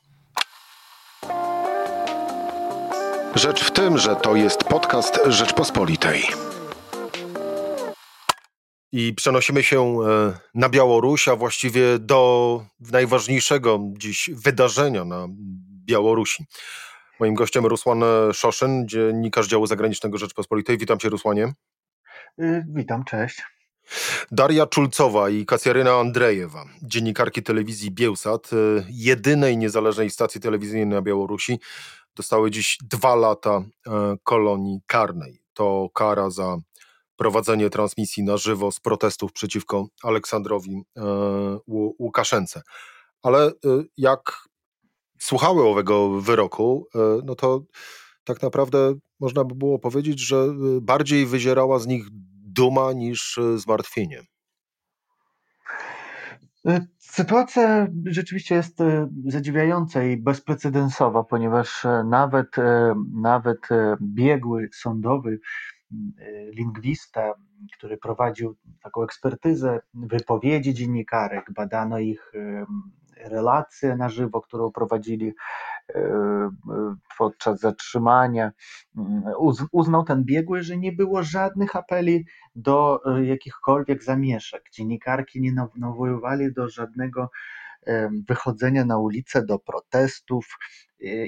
Rzecz 3.35 3.63
w 3.63 3.71
tym, 3.71 3.97
że 3.97 4.15
to 4.15 4.35
jest 4.35 4.63
podcast 4.63 5.19
Rzeczpospolitej. 5.27 6.23
I 8.97 9.13
przenosimy 9.13 9.63
się 9.63 9.81
e, 9.81 10.33
na 10.53 10.69
Białoruś, 10.69 11.27
a 11.27 11.35
właściwie 11.35 11.99
do 11.99 12.61
najważniejszego 12.79 13.79
dziś 13.97 14.29
wydarzenia 14.33 15.05
na 15.05 15.27
Białorusi. 15.85 16.45
Moim 17.19 17.33
gościem 17.33 17.65
Rusłan 17.65 18.03
Szoszyn, 18.33 18.87
dziennikarz 18.87 19.47
działu 19.47 19.67
zagranicznego 19.67 20.17
Rzeczpospolitej. 20.17 20.77
Witam 20.77 20.99
cię, 20.99 21.09
Rusłanie. 21.09 21.53
Y, 22.39 22.65
witam, 22.67 23.03
cześć. 23.03 23.43
Daria 24.31 24.65
Czulcowa 24.65 25.29
i 25.29 25.45
Kacjaryna 25.45 25.93
Andrejewa, 25.93 26.65
dziennikarki 26.83 27.43
telewizji 27.43 27.91
Bielsat, 27.91 28.53
y, 28.53 28.85
jedynej 28.89 29.57
niezależnej 29.57 30.09
stacji 30.09 30.41
telewizyjnej 30.41 30.87
na 30.87 31.01
Białorusi, 31.01 31.59
dostały 32.15 32.51
dziś 32.51 32.77
dwa 32.83 33.15
lata 33.15 33.61
e, 33.87 34.15
kolonii 34.23 34.79
karnej. 34.87 35.41
To 35.53 35.89
kara 35.93 36.29
za 36.29 36.57
prowadzenie 37.17 37.69
transmisji 37.69 38.23
na 38.23 38.37
żywo 38.37 38.71
z 38.71 38.79
protestów 38.79 39.33
przeciwko 39.33 39.87
Aleksandrowi 40.03 40.81
e, 40.97 41.01
Łukaszence. 41.99 42.61
Ale 43.23 43.47
e, 43.47 43.51
jak 43.97 44.47
słuchały 45.19 45.67
owego 45.67 46.21
wyroku, 46.21 46.87
e, 46.95 46.99
no 47.25 47.35
to 47.35 47.63
tak 48.23 48.41
naprawdę 48.41 48.93
można 49.19 49.43
by 49.43 49.55
było 49.55 49.79
powiedzieć, 49.79 50.19
że 50.19 50.47
bardziej 50.81 51.25
wyzierała 51.25 51.79
z 51.79 51.87
nich 51.87 52.05
duma 52.43 52.93
niż 52.93 53.39
zmartwienie. 53.55 54.21
Sytuacja 56.99 57.87
rzeczywiście 58.05 58.55
jest 58.55 58.77
zadziwiająca 59.25 60.03
i 60.03 60.17
bezprecedensowa, 60.17 61.23
ponieważ 61.23 61.85
nawet, 62.05 62.47
nawet 63.13 63.59
biegły 64.01 64.69
sądowy 64.73 65.39
lingwista, 66.53 67.33
który 67.77 67.97
prowadził 67.97 68.55
taką 68.83 69.03
ekspertyzę 69.03 69.79
wypowiedzi 69.93 70.73
dziennikarek, 70.73 71.45
badano 71.55 71.99
ich 71.99 72.33
relacje 73.17 73.95
na 73.95 74.09
żywo, 74.09 74.41
którą 74.41 74.71
prowadzili 74.71 75.33
podczas 77.17 77.59
zatrzymania. 77.59 78.51
Uznał 79.71 80.03
ten 80.03 80.23
biegły, 80.23 80.63
że 80.63 80.77
nie 80.77 80.91
było 80.91 81.23
żadnych 81.23 81.75
apeli 81.75 82.25
do 82.55 83.01
jakichkolwiek 83.23 84.03
zamieszek. 84.03 84.63
Dziennikarki 84.71 85.41
nie 85.41 85.53
nawoływali 85.75 86.53
do 86.53 86.69
żadnego 86.69 87.29
wychodzenia 88.27 88.85
na 88.85 88.97
ulicę, 88.97 89.45
do 89.45 89.59
protestów. 89.59 90.57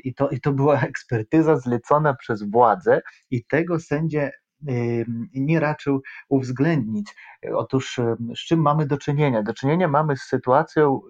I 0.03 0.13
to, 0.13 0.29
I 0.29 0.41
to 0.41 0.51
była 0.51 0.81
ekspertyza 0.89 1.57
zlecona 1.57 2.13
przez 2.13 2.43
władze, 2.43 3.01
i 3.31 3.45
tego 3.45 3.79
sędzia 3.79 4.29
nie 5.33 5.59
raczył 5.59 6.01
uwzględnić. 6.29 7.15
Otóż 7.53 7.99
z 8.35 8.39
czym 8.39 8.61
mamy 8.61 8.87
do 8.87 8.97
czynienia? 8.97 9.43
Do 9.43 9.53
czynienia 9.53 9.87
mamy 9.87 10.17
z 10.17 10.21
sytuacją 10.21 11.01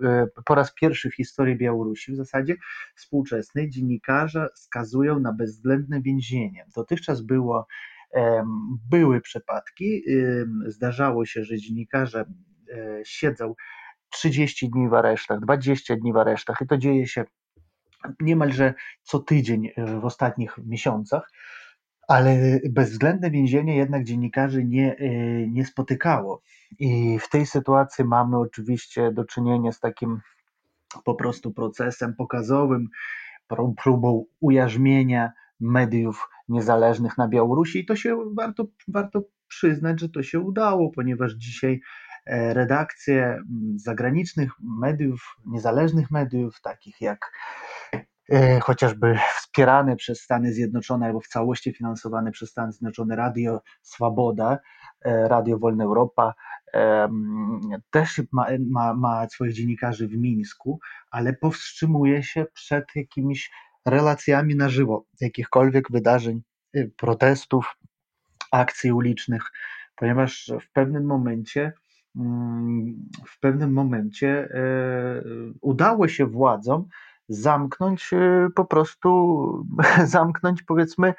po 0.46 0.56
raz 0.56 0.74
pierwszy 0.74 1.10
w 1.10 1.16
historii 1.16 1.58
Białorusi, 1.58 2.12
w 2.12 2.16
zasadzie 2.16 2.56
współczesnej, 2.96 3.70
dziennikarze 3.70 4.50
skazują 4.56 5.20
na 5.20 5.34
bezwzględne 5.34 6.02
więzienie. 6.02 6.66
Dotychczas 6.76 7.22
było, 7.22 7.68
były 8.90 9.22
przypadki, 9.22 10.04
zdarzało 10.66 11.26
się, 11.26 11.44
że 11.44 11.58
dziennikarze 11.58 12.26
e, 12.74 13.00
siedzą 13.04 13.54
30 14.10 14.70
dni 14.70 14.90
w 14.90 14.94
aresztach, 14.94 15.40
20 15.40 15.96
dni 15.96 16.14
w 16.14 16.18
aresztach 16.18 16.62
i 16.62 16.68
to 16.68 16.78
dzieje 16.78 17.08
się 17.08 17.26
niemalże 18.20 18.74
co 19.04 19.20
tydzień 19.20 19.70
w 20.02 20.06
ostatnich 20.06 20.58
miesiącach 20.66 21.32
ale 22.08 22.60
bezwzględne 22.70 23.32
więzienie 23.32 23.78
jednak 23.78 24.04
dziennikarzy 24.04 24.66
nie, 24.66 25.00
y, 25.00 25.48
nie 25.52 25.66
spotykało. 25.66 26.42
I 26.80 27.20
w 27.20 27.30
tej 27.30 27.46
sytuacji 27.46 28.06
mamy 28.06 28.38
oczywiście 28.38 29.12
do 29.12 29.26
czynienia 29.26 29.72
z 29.72 29.80
takim 29.80 30.22
po 31.06 31.16
prostu 31.16 31.52
procesem 31.52 32.16
pokazowym, 32.16 32.88
próbą 33.84 34.26
ujarzmienia 34.40 35.32
mediów 35.60 36.30
niezależnych 36.50 37.18
na 37.18 37.28
Białorusi 37.28 37.80
i 37.80 37.86
to 37.86 37.96
się 37.96 38.18
warto, 38.34 38.66
warto 38.88 39.22
przyznać, 39.48 40.00
że 40.00 40.10
to 40.10 40.24
się 40.24 40.40
udało, 40.40 40.92
ponieważ 40.92 41.34
dzisiaj 41.34 41.82
e, 42.26 42.54
redakcje 42.54 43.42
zagranicznych 43.76 44.52
mediów, 44.82 45.36
niezależnych 45.46 46.12
mediów, 46.12 46.62
takich 46.62 47.02
jak 47.02 47.32
E, 47.62 47.67
chociażby 48.62 49.20
wspierane 49.38 49.96
przez 49.96 50.22
Stany 50.22 50.54
Zjednoczone 50.54 51.06
albo 51.06 51.20
w 51.20 51.28
całości 51.28 51.74
finansowane 51.74 52.32
przez 52.32 52.50
Stany 52.50 52.72
Zjednoczone 52.72 53.16
Radio 53.16 53.62
Swoboda, 53.82 54.60
e, 55.06 55.28
Radio 55.28 55.60
Wolna 55.60 55.84
Europa, 55.84 56.34
też 57.90 58.22
ma, 58.32 58.48
ma, 58.70 58.94
ma 58.94 59.30
swoich 59.30 59.54
dziennikarzy 59.54 60.08
w 60.08 60.18
Mińsku, 60.18 60.80
ale 61.12 61.34
powstrzymuje 61.34 62.24
się 62.24 62.46
przed 62.54 62.86
jakimiś 62.96 63.52
relacjami 63.86 64.56
na 64.56 64.70
żywo, 64.70 65.06
jakichkolwiek 65.22 65.92
wydarzeń, 65.92 66.42
protestów, 66.98 67.78
akcji 68.52 68.92
ulicznych, 68.92 69.44
ponieważ 69.96 70.52
w 70.62 70.72
pewnym 70.72 71.06
momencie 71.06 71.74
mm, 72.16 73.10
w 73.28 73.40
pewnym 73.40 73.74
momencie 73.74 74.30
e, 74.30 75.22
udało 75.62 76.08
się 76.08 76.26
władzom 76.26 76.88
zamknąć 77.30 78.14
y, 78.14 78.48
po 78.56 78.66
prostu, 78.66 79.66
zamknąć 80.06 80.64
powiedzmy 80.64 81.14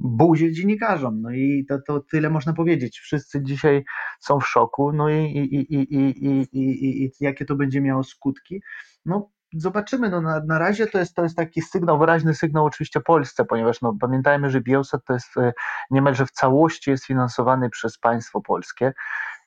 buzię 0.00 0.52
dziennikarzom. 0.52 1.22
No 1.22 1.30
i 1.30 1.66
to, 1.68 1.78
to 1.86 2.00
tyle 2.00 2.30
można 2.30 2.52
powiedzieć. 2.52 2.98
Wszyscy 3.00 3.42
dzisiaj 3.42 3.84
są 4.20 4.40
w 4.40 4.46
szoku, 4.46 4.92
no 4.92 5.08
i, 5.10 5.24
i, 5.24 5.54
i, 5.54 5.94
i, 5.94 6.26
i, 6.26 6.48
i, 6.52 7.04
i 7.04 7.10
jakie 7.20 7.44
to 7.44 7.56
będzie 7.56 7.80
miało 7.80 8.04
skutki. 8.04 8.62
No 9.04 9.30
zobaczymy, 9.54 10.10
no 10.10 10.20
na, 10.20 10.40
na 10.44 10.58
razie 10.58 10.86
to 10.86 10.98
jest, 10.98 11.14
to 11.14 11.22
jest 11.22 11.36
taki 11.36 11.62
sygnał, 11.62 11.98
wyraźny 11.98 12.34
sygnał 12.34 12.64
oczywiście 12.64 13.00
Polsce, 13.00 13.44
ponieważ 13.44 13.80
no, 13.80 13.96
pamiętajmy, 14.00 14.50
że 14.50 14.60
Bielsat 14.60 15.04
to 15.04 15.12
jest 15.12 15.36
y, 15.36 15.52
niemalże 15.90 16.26
w 16.26 16.30
całości 16.30 16.90
jest 16.90 17.06
finansowany 17.06 17.70
przez 17.70 17.98
państwo 17.98 18.40
polskie. 18.40 18.92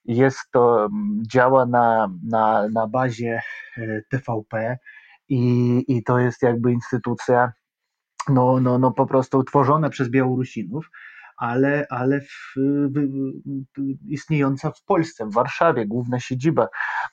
Jest 0.06 0.52
to, 0.52 0.86
mm, 0.86 1.24
działa 1.32 1.66
na, 1.66 2.08
na, 2.24 2.68
na 2.74 2.88
bazie 2.88 3.42
y, 3.78 4.04
TVP, 4.10 4.78
i, 5.30 5.84
i 5.88 6.04
to 6.04 6.20
jest 6.20 6.42
jakby 6.42 6.72
instytucja 6.72 7.52
no, 8.30 8.60
no, 8.60 8.80
no 8.80 8.92
po 8.92 9.06
prostu 9.06 9.38
utworzona 9.38 9.90
przez 9.90 10.10
Białorusinów, 10.10 10.90
ale, 11.38 11.88
ale 11.90 12.22
w, 12.22 12.54
w, 12.56 13.08
istniejąca 14.08 14.72
w 14.72 14.84
Polsce, 14.84 15.26
w 15.26 15.34
Warszawie, 15.34 15.86
główna 15.86 16.20
siedziba 16.20 16.68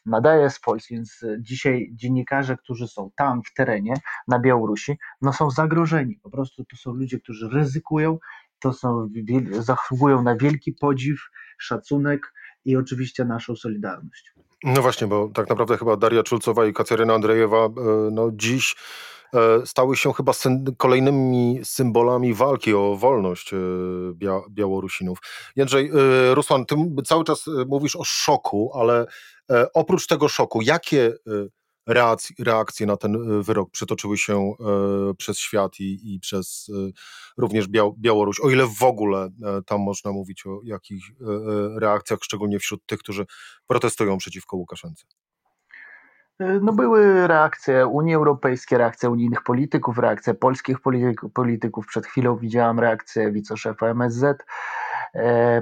nadaje 0.07 0.50
z 0.50 0.61
Polski, 0.61 0.95
więc 0.95 1.21
dzisiaj 1.40 1.90
dziennikarze, 1.92 2.57
którzy 2.57 2.88
są 2.88 3.11
tam 3.16 3.42
w 3.42 3.54
terenie, 3.54 3.95
na 4.28 4.38
Białorusi, 4.38 4.99
no 5.23 5.33
są 5.33 5.50
zagrożeni. 5.50 6.19
Po 6.23 6.31
prostu 6.31 6.64
to 6.64 6.76
są 6.76 6.92
ludzie, 6.92 7.21
którzy 7.21 7.49
ryzykują, 7.49 8.19
to 8.59 8.73
są, 8.73 9.09
zasługują 9.50 10.23
na 10.23 10.37
wielki 10.37 10.73
podziw, 10.73 11.21
szacunek 11.59 12.33
i 12.64 12.76
oczywiście 12.76 13.25
naszą 13.25 13.57
solidarność. 13.57 14.35
No 14.64 14.83
właśnie, 14.83 15.07
bo 15.07 15.28
tak 15.35 15.49
naprawdę 15.49 15.78
chyba 15.78 15.97
Daria 15.97 16.23
Czulcowa 16.23 16.66
i 16.66 16.73
Kaceryna 16.73 17.14
Andrejewa 17.14 17.64
e, 17.66 17.71
no 18.12 18.31
dziś 18.33 18.76
e, 19.35 19.66
stały 19.66 19.97
się 19.97 20.12
chyba 20.12 20.33
kolejnymi 20.76 21.61
symbolami 21.64 22.35
walki 22.35 22.75
o 22.75 22.97
wolność 22.97 23.54
e, 23.54 23.57
Bia 24.14 24.40
Białorusinów. 24.50 25.19
Jędrzej, 25.57 25.90
Ruslan, 26.35 26.66
ty 26.66 26.76
cały 27.07 27.25
czas 27.25 27.45
mówisz 27.66 27.97
o 27.97 28.04
szoku, 28.04 28.71
ale 28.75 29.07
oprócz 29.75 30.07
tego 30.07 30.28
szoku, 30.28 30.62
jakie 30.62 31.12
reakcje, 31.86 32.36
reakcje 32.44 32.86
na 32.86 32.96
ten 32.96 33.14
e, 33.14 33.42
wyrok 33.42 33.70
przetoczyły 33.70 34.18
się 34.18 34.38
e, 34.38 35.14
przez 35.14 35.38
świat 35.38 35.80
i, 35.80 36.14
i 36.14 36.20
przez 36.20 36.70
e, 36.88 36.90
również 37.38 37.66
Białoruś, 37.98 38.40
o 38.40 38.50
ile 38.50 38.66
w 38.66 38.82
ogóle 38.82 39.28
tam 39.66 39.80
można 39.80 40.12
mówić 40.12 40.46
o 40.46 40.60
jakich 40.64 41.04
reakcjach, 41.76 42.18
szczególnie 42.22 42.58
wśród 42.58 42.86
tych, 42.86 42.98
którzy 42.98 43.26
protestują 43.66 44.18
przeciwko 44.18 44.56
Łukaszence. 44.56 45.06
No 46.40 46.72
były 46.72 47.26
reakcje 47.26 47.86
Unii 47.86 48.14
Europejskiej, 48.14 48.78
reakcje 48.78 49.10
unijnych 49.10 49.42
polityków, 49.42 49.98
reakcje 49.98 50.34
polskich 50.34 50.76
polityków. 51.34 51.86
Przed 51.86 52.06
chwilą 52.06 52.36
widziałam 52.36 52.80
reakcję 52.80 53.32
wiceszefa 53.32 53.86
MSZ 53.86 54.24
E, 54.24 54.81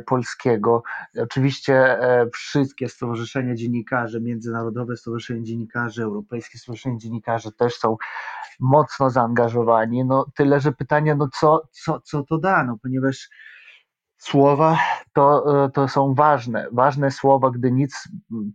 polskiego. 0.06 0.82
Oczywiście 1.22 1.74
e, 1.74 2.30
wszystkie 2.32 2.88
stowarzyszenia 2.88 3.54
dziennikarzy, 3.54 4.20
Międzynarodowe 4.20 4.96
Stowarzyszenie 4.96 5.44
Dziennikarzy, 5.44 6.02
Europejskie 6.02 6.58
Stowarzyszenie 6.58 6.98
Dziennikarzy 6.98 7.52
też 7.52 7.74
są 7.74 7.96
mocno 8.60 9.10
zaangażowani. 9.10 10.04
No 10.04 10.26
tyle, 10.34 10.60
że 10.60 10.72
pytanie, 10.72 11.14
no 11.14 11.28
co, 11.40 11.68
co, 11.70 12.00
co 12.00 12.22
to 12.22 12.38
da, 12.38 12.64
no 12.64 12.78
ponieważ 12.82 13.28
słowa 14.20 14.78
to, 15.12 15.44
e, 15.64 15.70
to 15.70 15.88
są 15.88 16.14
ważne, 16.14 16.66
ważne 16.72 17.10
słowa, 17.10 17.50
gdy 17.50 17.72
nic 17.72 18.08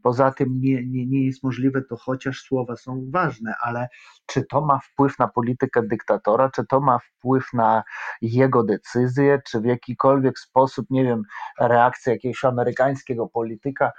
poza 0.04 0.32
tym 0.32 0.60
nie, 0.62 0.86
nie, 0.86 1.06
nie 1.06 1.26
jest 1.26 1.44
możliwe, 1.44 1.82
to 1.82 1.98
chociaż 1.98 2.42
słowa 2.42 2.76
są 2.76 3.06
ważne, 3.14 3.56
ale 3.62 3.88
czy 4.26 4.46
to 4.50 4.66
ma 4.66 4.80
wpływ 4.80 5.20
na 5.20 5.28
politykę 5.28 5.82
dyktatora, 5.84 6.50
czy 6.50 6.66
to 6.66 6.80
ma 6.82 7.00
wpływ 7.00 7.54
na 7.54 7.84
jego 8.22 8.64
decyzje, 8.64 9.42
czy 9.46 9.62
w 9.62 9.66
jakikolwiek 9.66 10.40
sposób, 10.40 10.86
nie 10.90 11.04
wiem, 11.04 11.22
reakcja 11.60 12.14
jakiegoś 12.14 12.46
amerykańskiego 12.46 13.28
polityka 13.28 13.92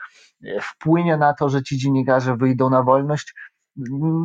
e, 0.44 0.61
wpłynie 0.61 1.16
na 1.16 1.35
to, 1.35 1.49
że 1.49 1.62
ci 1.62 1.78
dziennikarze 1.78 2.37
wyjdą 2.37 2.70
na 2.70 2.82
wolność, 2.82 3.35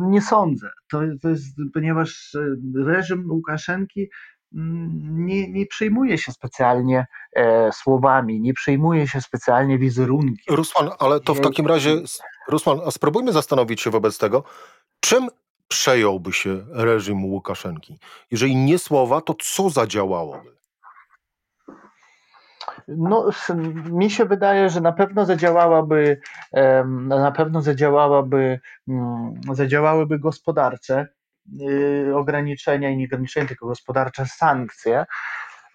nie 0.08 0.22
sądzę. 0.22 0.70
To, 0.90 1.00
to 1.22 1.28
jest, 1.28 1.56
ponieważ 1.74 2.34
e, 2.34 2.56
reżim 2.84 3.30
Łukaszenki 3.30 4.08
nie, 4.54 5.52
nie 5.52 5.66
przejmuje 5.66 6.18
się 6.18 6.32
specjalnie 6.32 7.06
e, 7.36 7.72
słowami, 7.72 8.40
nie 8.40 8.54
przejmuje 8.54 9.08
się 9.08 9.20
specjalnie 9.20 9.78
wizerunkiem. 9.78 10.56
Rusman, 10.56 10.90
ale 10.98 11.20
to 11.20 11.34
w 11.34 11.40
takim 11.40 11.66
razie, 11.66 11.96
Rusman, 12.48 12.80
a 12.86 12.90
spróbujmy 12.90 13.32
zastanowić 13.32 13.80
się 13.80 13.90
wobec 13.90 14.18
tego, 14.18 14.44
czym 15.00 15.28
przejąłby 15.68 16.32
się 16.32 16.64
reżim 16.70 17.24
Łukaszenki? 17.24 17.98
Jeżeli 18.30 18.56
nie 18.56 18.78
słowa, 18.78 19.20
to 19.20 19.34
co 19.42 19.70
zadziałałoby? 19.70 20.52
No, 22.88 23.30
mi 23.90 24.10
się 24.10 24.24
wydaje, 24.24 24.70
że 24.70 24.80
na 24.80 24.92
pewno 24.92 25.26
zadziałałaby, 25.26 26.20
na 26.98 27.32
pewno 27.32 27.62
zadziałałaby, 27.62 28.60
mm, 28.88 29.34
zadziałałyby 29.54 30.18
gospodarcze, 30.18 31.06
Y, 31.06 31.21
ograniczenia 32.14 32.90
i 32.90 32.96
nie 32.96 33.08
ograniczenia, 33.08 33.46
tylko 33.46 33.66
gospodarcze 33.66 34.26
sankcje, 34.26 35.04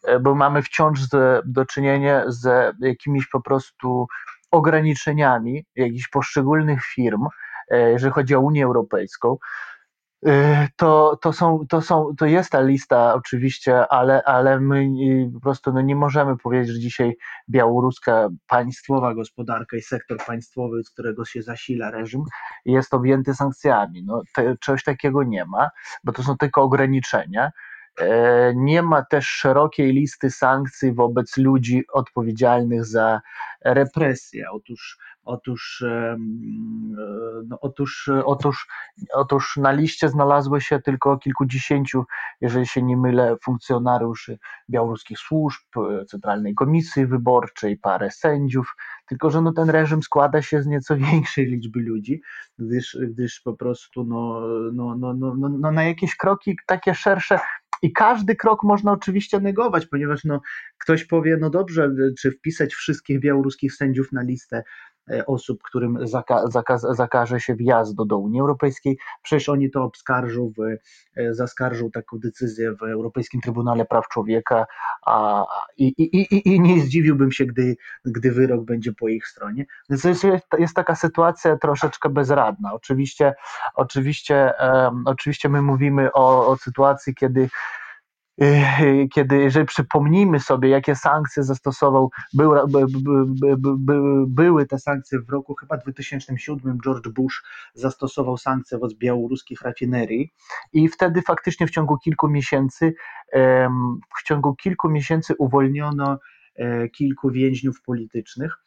y, 0.10 0.20
bo 0.20 0.36
mamy 0.36 0.62
wciąż 0.62 1.02
z, 1.02 1.44
do 1.46 1.66
czynienia 1.66 2.24
z 2.28 2.76
jakimiś 2.80 3.28
po 3.28 3.42
prostu 3.42 4.08
ograniczeniami 4.52 5.66
jakichś 5.76 6.08
poszczególnych 6.08 6.84
firm, 6.86 7.26
y, 7.74 7.78
jeżeli 7.78 8.14
chodzi 8.14 8.36
o 8.36 8.40
Unię 8.40 8.66
Europejską. 8.66 9.38
Y, 10.26 10.68
to, 10.76 11.20
to, 11.22 11.34
są, 11.34 11.66
to, 11.70 11.82
są, 11.82 12.16
to 12.18 12.26
jest 12.26 12.50
ta 12.52 12.62
lista 12.62 13.14
oczywiście, 13.14 13.88
ale, 13.88 14.24
ale 14.24 14.60
my 14.60 14.90
po 15.34 15.40
prostu 15.40 15.74
no 15.74 15.82
nie 15.82 15.96
możemy 15.96 16.38
powiedzieć, 16.38 16.74
że 16.74 16.80
dzisiaj 16.80 17.18
białoruska 17.50 18.30
państwowa 18.48 19.14
gospodarka 19.14 19.78
i 19.78 19.82
sektor 19.82 20.18
państwowy, 20.28 20.84
z 20.84 20.90
którego 20.90 21.26
się 21.26 21.42
zasila 21.42 21.92
reżim, 21.92 22.24
jest 22.66 22.94
objęty 22.94 23.34
sankcjami. 23.34 24.04
No, 24.04 24.22
te, 24.36 24.58
czegoś 24.58 24.84
takiego 24.84 25.24
nie 25.24 25.46
ma, 25.46 25.70
bo 26.04 26.12
to 26.12 26.24
są 26.24 26.38
tylko 26.38 26.62
ograniczenia. 26.62 27.52
E, 28.00 28.54
nie 28.56 28.82
ma 28.82 29.06
też 29.06 29.28
szerokiej 29.28 29.94
listy 29.94 30.32
sankcji 30.32 30.94
wobec 30.94 31.38
ludzi 31.38 31.84
odpowiedzialnych 31.94 32.86
za 32.86 33.22
represję. 33.66 34.52
Otóż, 34.52 34.98
otóż, 35.28 35.84
no, 37.48 37.60
otóż, 37.62 38.10
otóż, 38.26 38.68
otóż 39.14 39.58
na 39.58 39.72
liście 39.72 40.10
znalazło 40.10 40.60
się 40.60 40.80
tylko 40.80 41.18
kilkudziesięciu, 41.18 42.06
jeżeli 42.42 42.68
się 42.68 42.84
nie 42.84 42.98
mylę, 42.98 43.36
funkcjonariuszy 43.44 44.38
białoruskich 44.70 45.20
służb, 45.20 45.64
Centralnej 46.08 46.56
Komisji 46.56 47.06
Wyborczej, 47.06 47.78
parę 47.78 48.12
sędziów, 48.12 48.76
tylko 49.08 49.30
że 49.30 49.42
no, 49.42 49.54
ten 49.54 49.70
reżim 49.70 50.04
składa 50.04 50.42
się 50.42 50.62
z 50.62 50.68
nieco 50.68 50.98
większej 51.12 51.46
liczby 51.46 51.80
ludzi, 51.80 52.22
gdyż, 52.60 52.98
gdyż 53.10 53.40
po 53.40 53.54
prostu 53.54 54.04
no, 54.04 54.42
no, 54.74 54.96
no, 54.98 55.14
no, 55.14 55.36
no, 55.38 55.50
no 55.50 55.72
na 55.72 55.84
jakieś 55.84 56.16
kroki 56.16 56.58
takie 56.66 56.96
szersze 56.96 57.40
i 57.82 57.94
każdy 57.94 58.36
krok 58.36 58.64
można 58.64 58.92
oczywiście 58.92 59.40
negować, 59.40 59.86
ponieważ 59.86 60.24
no, 60.24 60.42
ktoś 60.78 61.06
powie, 61.06 61.38
no 61.42 61.50
dobrze, 61.50 61.90
czy 62.20 62.32
wpisać 62.32 62.74
wszystkich 62.74 63.20
białoruskich 63.20 63.74
sędziów 63.74 64.12
na 64.12 64.22
listę 64.22 64.64
osób, 65.28 65.64
którym 65.64 66.08
zaka 66.08 66.48
zakaz 66.48 66.82
zakaże 66.82 67.40
się 67.40 67.56
wjazdu 67.56 68.06
do 68.06 68.18
Unii 68.18 68.42
Europejskiej. 68.42 68.98
Przecież 69.22 69.50
oni 69.50 69.72
to 69.72 69.84
obskarżą, 69.84 70.52
w, 70.58 70.62
e, 71.20 71.34
zaskarżą 71.34 71.92
taką 71.92 72.18
decyzję 72.20 72.76
w 72.76 72.84
Europejskim 72.84 73.42
Trybunale 73.42 73.86
Praw 73.86 74.08
Człowieka 74.08 74.66
a, 75.06 75.46
i, 75.78 75.88
i, 75.88 76.18
i, 76.36 76.56
i 76.56 76.60
nie 76.60 76.82
zdziwiłbym 76.82 77.32
się, 77.32 77.46
gdy, 77.46 77.76
gdy 78.06 78.32
wyrok 78.32 78.66
będzie 78.66 78.94
po 78.94 79.08
ich 79.08 79.28
stronie. 79.28 79.66
Więc 79.90 80.04
jest, 80.04 80.24
jest 80.60 80.76
taka 80.76 80.96
sytuacja 80.96 81.58
troszeczkę 81.58 82.10
bezradna. 82.10 82.74
Oczywiście, 82.74 83.34
oczywiście, 83.76 84.54
um, 84.60 85.04
oczywiście 85.06 85.50
my 85.50 85.62
mówimy 85.62 86.14
o, 86.14 86.48
o 86.48 86.58
sytuacji, 86.58 87.16
kiedy 87.16 87.50
kiedy, 89.14 89.38
jeżeli 89.38 89.66
przypomnimy 89.66 90.40
sobie, 90.40 90.70
jakie 90.70 90.96
sankcje 90.96 91.44
zastosował, 91.44 92.12
był, 92.34 92.52
by, 92.68 92.86
by, 93.58 93.78
by, 93.78 94.00
były 94.28 94.66
te 94.66 94.80
sankcje 94.80 95.20
w 95.20 95.30
roku 95.30 95.56
chyba 95.56 95.78
2007, 95.78 96.80
George 96.84 97.08
Bush 97.08 97.44
zastosował 97.74 98.38
sankcje 98.38 98.78
wobec 98.78 98.98
białoruskich 98.98 99.62
rafinerii 99.62 100.34
i 100.74 100.90
wtedy 100.90 101.22
faktycznie 101.22 101.68
w 101.68 101.72
ciągu 101.72 101.98
kilku 101.98 102.30
miesięcy, 102.30 102.94
w 104.20 104.24
ciągu 104.24 104.56
kilku 104.56 104.90
miesięcy 104.90 105.34
uwolniono 105.38 106.20
e, 106.56 106.90
kilku 106.90 107.32
więźniów 107.32 107.82
politycznych. 107.82 108.58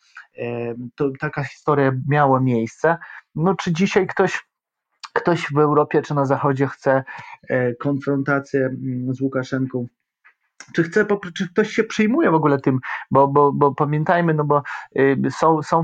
To 0.94 1.10
taka 1.20 1.44
historia 1.44 1.92
miała 2.08 2.40
miejsce. 2.40 2.96
No, 3.34 3.54
czy 3.54 3.72
dzisiaj 3.72 4.06
ktoś 4.06 4.49
ktoś 5.12 5.46
w 5.54 5.58
Europie 5.58 6.02
czy 6.02 6.14
na 6.14 6.24
Zachodzie 6.24 6.66
chce 6.66 7.04
e, 7.48 7.74
konfrontację 7.74 8.60
mm, 8.60 9.14
z 9.14 9.20
Łukaszenką. 9.20 9.86
Czy 10.74 10.82
chce, 10.82 11.06
czy 11.34 11.48
ktoś 11.48 11.70
się 11.70 11.84
przyjmuje 11.84 12.30
w 12.30 12.34
ogóle 12.34 12.58
tym, 12.58 12.78
bo, 13.10 13.28
bo, 13.28 13.52
bo 13.52 13.74
pamiętajmy, 13.74 14.34
no 14.34 14.44
bo 14.44 14.62
y, 14.98 15.16
są, 15.38 15.62
są, 15.62 15.82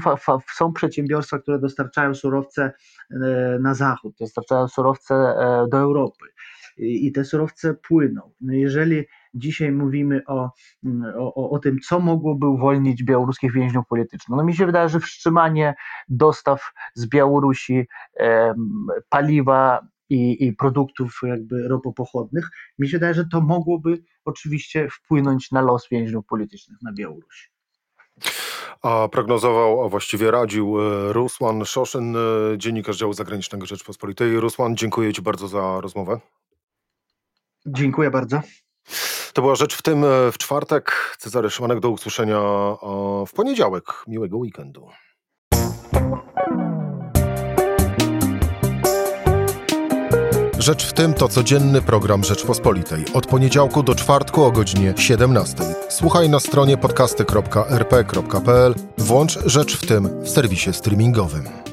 są 0.55 0.73
przedsiębiorstwa, 0.73 1.39
które 1.39 1.59
dostarczają 1.59 2.15
surowce 2.15 2.73
e, 3.11 3.59
na 3.61 3.75
zachód, 3.75 4.15
dostarczają 4.21 4.69
surowce 4.69 5.15
e, 5.15 5.67
do 5.71 5.79
Europy. 5.79 6.27
I 6.79 7.13
te 7.13 7.25
surowce 7.25 7.75
płyną. 7.75 8.33
No 8.41 8.53
jeżeli 8.53 9.05
dzisiaj 9.37 9.73
mówimy 9.73 10.23
o, 10.27 10.51
o, 11.19 11.51
o 11.51 11.59
tym, 11.59 11.81
co 11.81 12.01
mogłoby 12.01 12.47
uwolnić 12.47 13.05
białoruskich 13.05 13.53
więźniów 13.53 13.87
politycznych. 13.89 14.37
No 14.37 14.45
mi 14.45 14.55
się 14.55 14.67
wydaje, 14.67 14.89
że 14.89 15.01
wstrzymanie 15.01 15.75
dostaw 16.09 16.73
z 16.95 17.09
Białorusi 17.09 17.87
paliwa 19.09 19.87
i, 20.09 20.47
i, 20.47 20.53
produktów 20.53 21.21
jakby 21.23 21.69
ropopochodnych, 21.69 22.51
mi 22.79 22.89
się 22.89 22.97
wydaje, 22.97 23.15
że 23.15 23.25
to 23.33 23.41
mogłoby 23.41 24.03
oczywiście 24.25 24.89
wpłynąć 24.91 25.51
na 25.51 25.61
los 25.61 25.89
więźniów 25.91 26.27
politycznych 26.27 26.79
na 26.83 26.93
Białorusi. 26.93 27.49
A 28.83 29.09
prognozował, 29.13 29.85
a 29.85 29.89
właściwie 29.89 30.31
radził 30.31 30.81
e, 30.81 31.13
Rusłan 31.13 31.65
Szoszyn, 31.65 32.17
e, 32.17 32.21
dziennikarz 32.59 32.97
działu 32.97 33.13
zagranicznego 33.13 33.67
Rzeczpospolitej. 33.67 34.41
Rusłan, 34.41 34.77
dziękuję 34.77 35.13
Ci 35.13 35.23
bardzo 35.23 35.49
za 35.49 35.81
rozmowę. 35.81 36.21
Dziękuję 37.67 38.11
bardzo. 38.11 38.41
To 39.37 39.43
była 39.43 39.55
rzecz 39.55 39.77
w 39.77 39.83
tym 39.83 40.05
e, 40.05 40.33
w 40.33 40.39
czwartek. 40.39 41.17
Cezary 41.19 41.51
Szymanek 41.51 41.81
do 41.81 41.91
usłyszenia 41.91 42.41
w 43.27 43.33
poniedziałek. 43.35 43.85
Miłego 44.07 44.37
weekendu. 44.37 44.89
Rzecz 50.59 50.87
w 50.87 50.93
tym 50.93 51.15
to 51.15 51.29
codzienny 51.29 51.83
program 51.83 52.25
Rzeczpospolitej. 52.25 53.05
Od 53.15 53.27
poniedziałku 53.27 53.83
do 53.83 53.95
czwartku 53.95 54.45
o 54.45 54.53
godzinie 54.53 54.95
17. 54.97 55.57
Słuchaj 55.89 56.29
na 56.29 56.41
stronie 56.41 56.77
podcasty.rp.pl. 56.77 58.75
Włącz 58.99 59.39
Rzecz 59.47 59.77
w 59.77 59.87
tym 59.87 60.23
w 60.23 60.29
serwisie 60.29 60.73
streamingowym. 60.73 61.66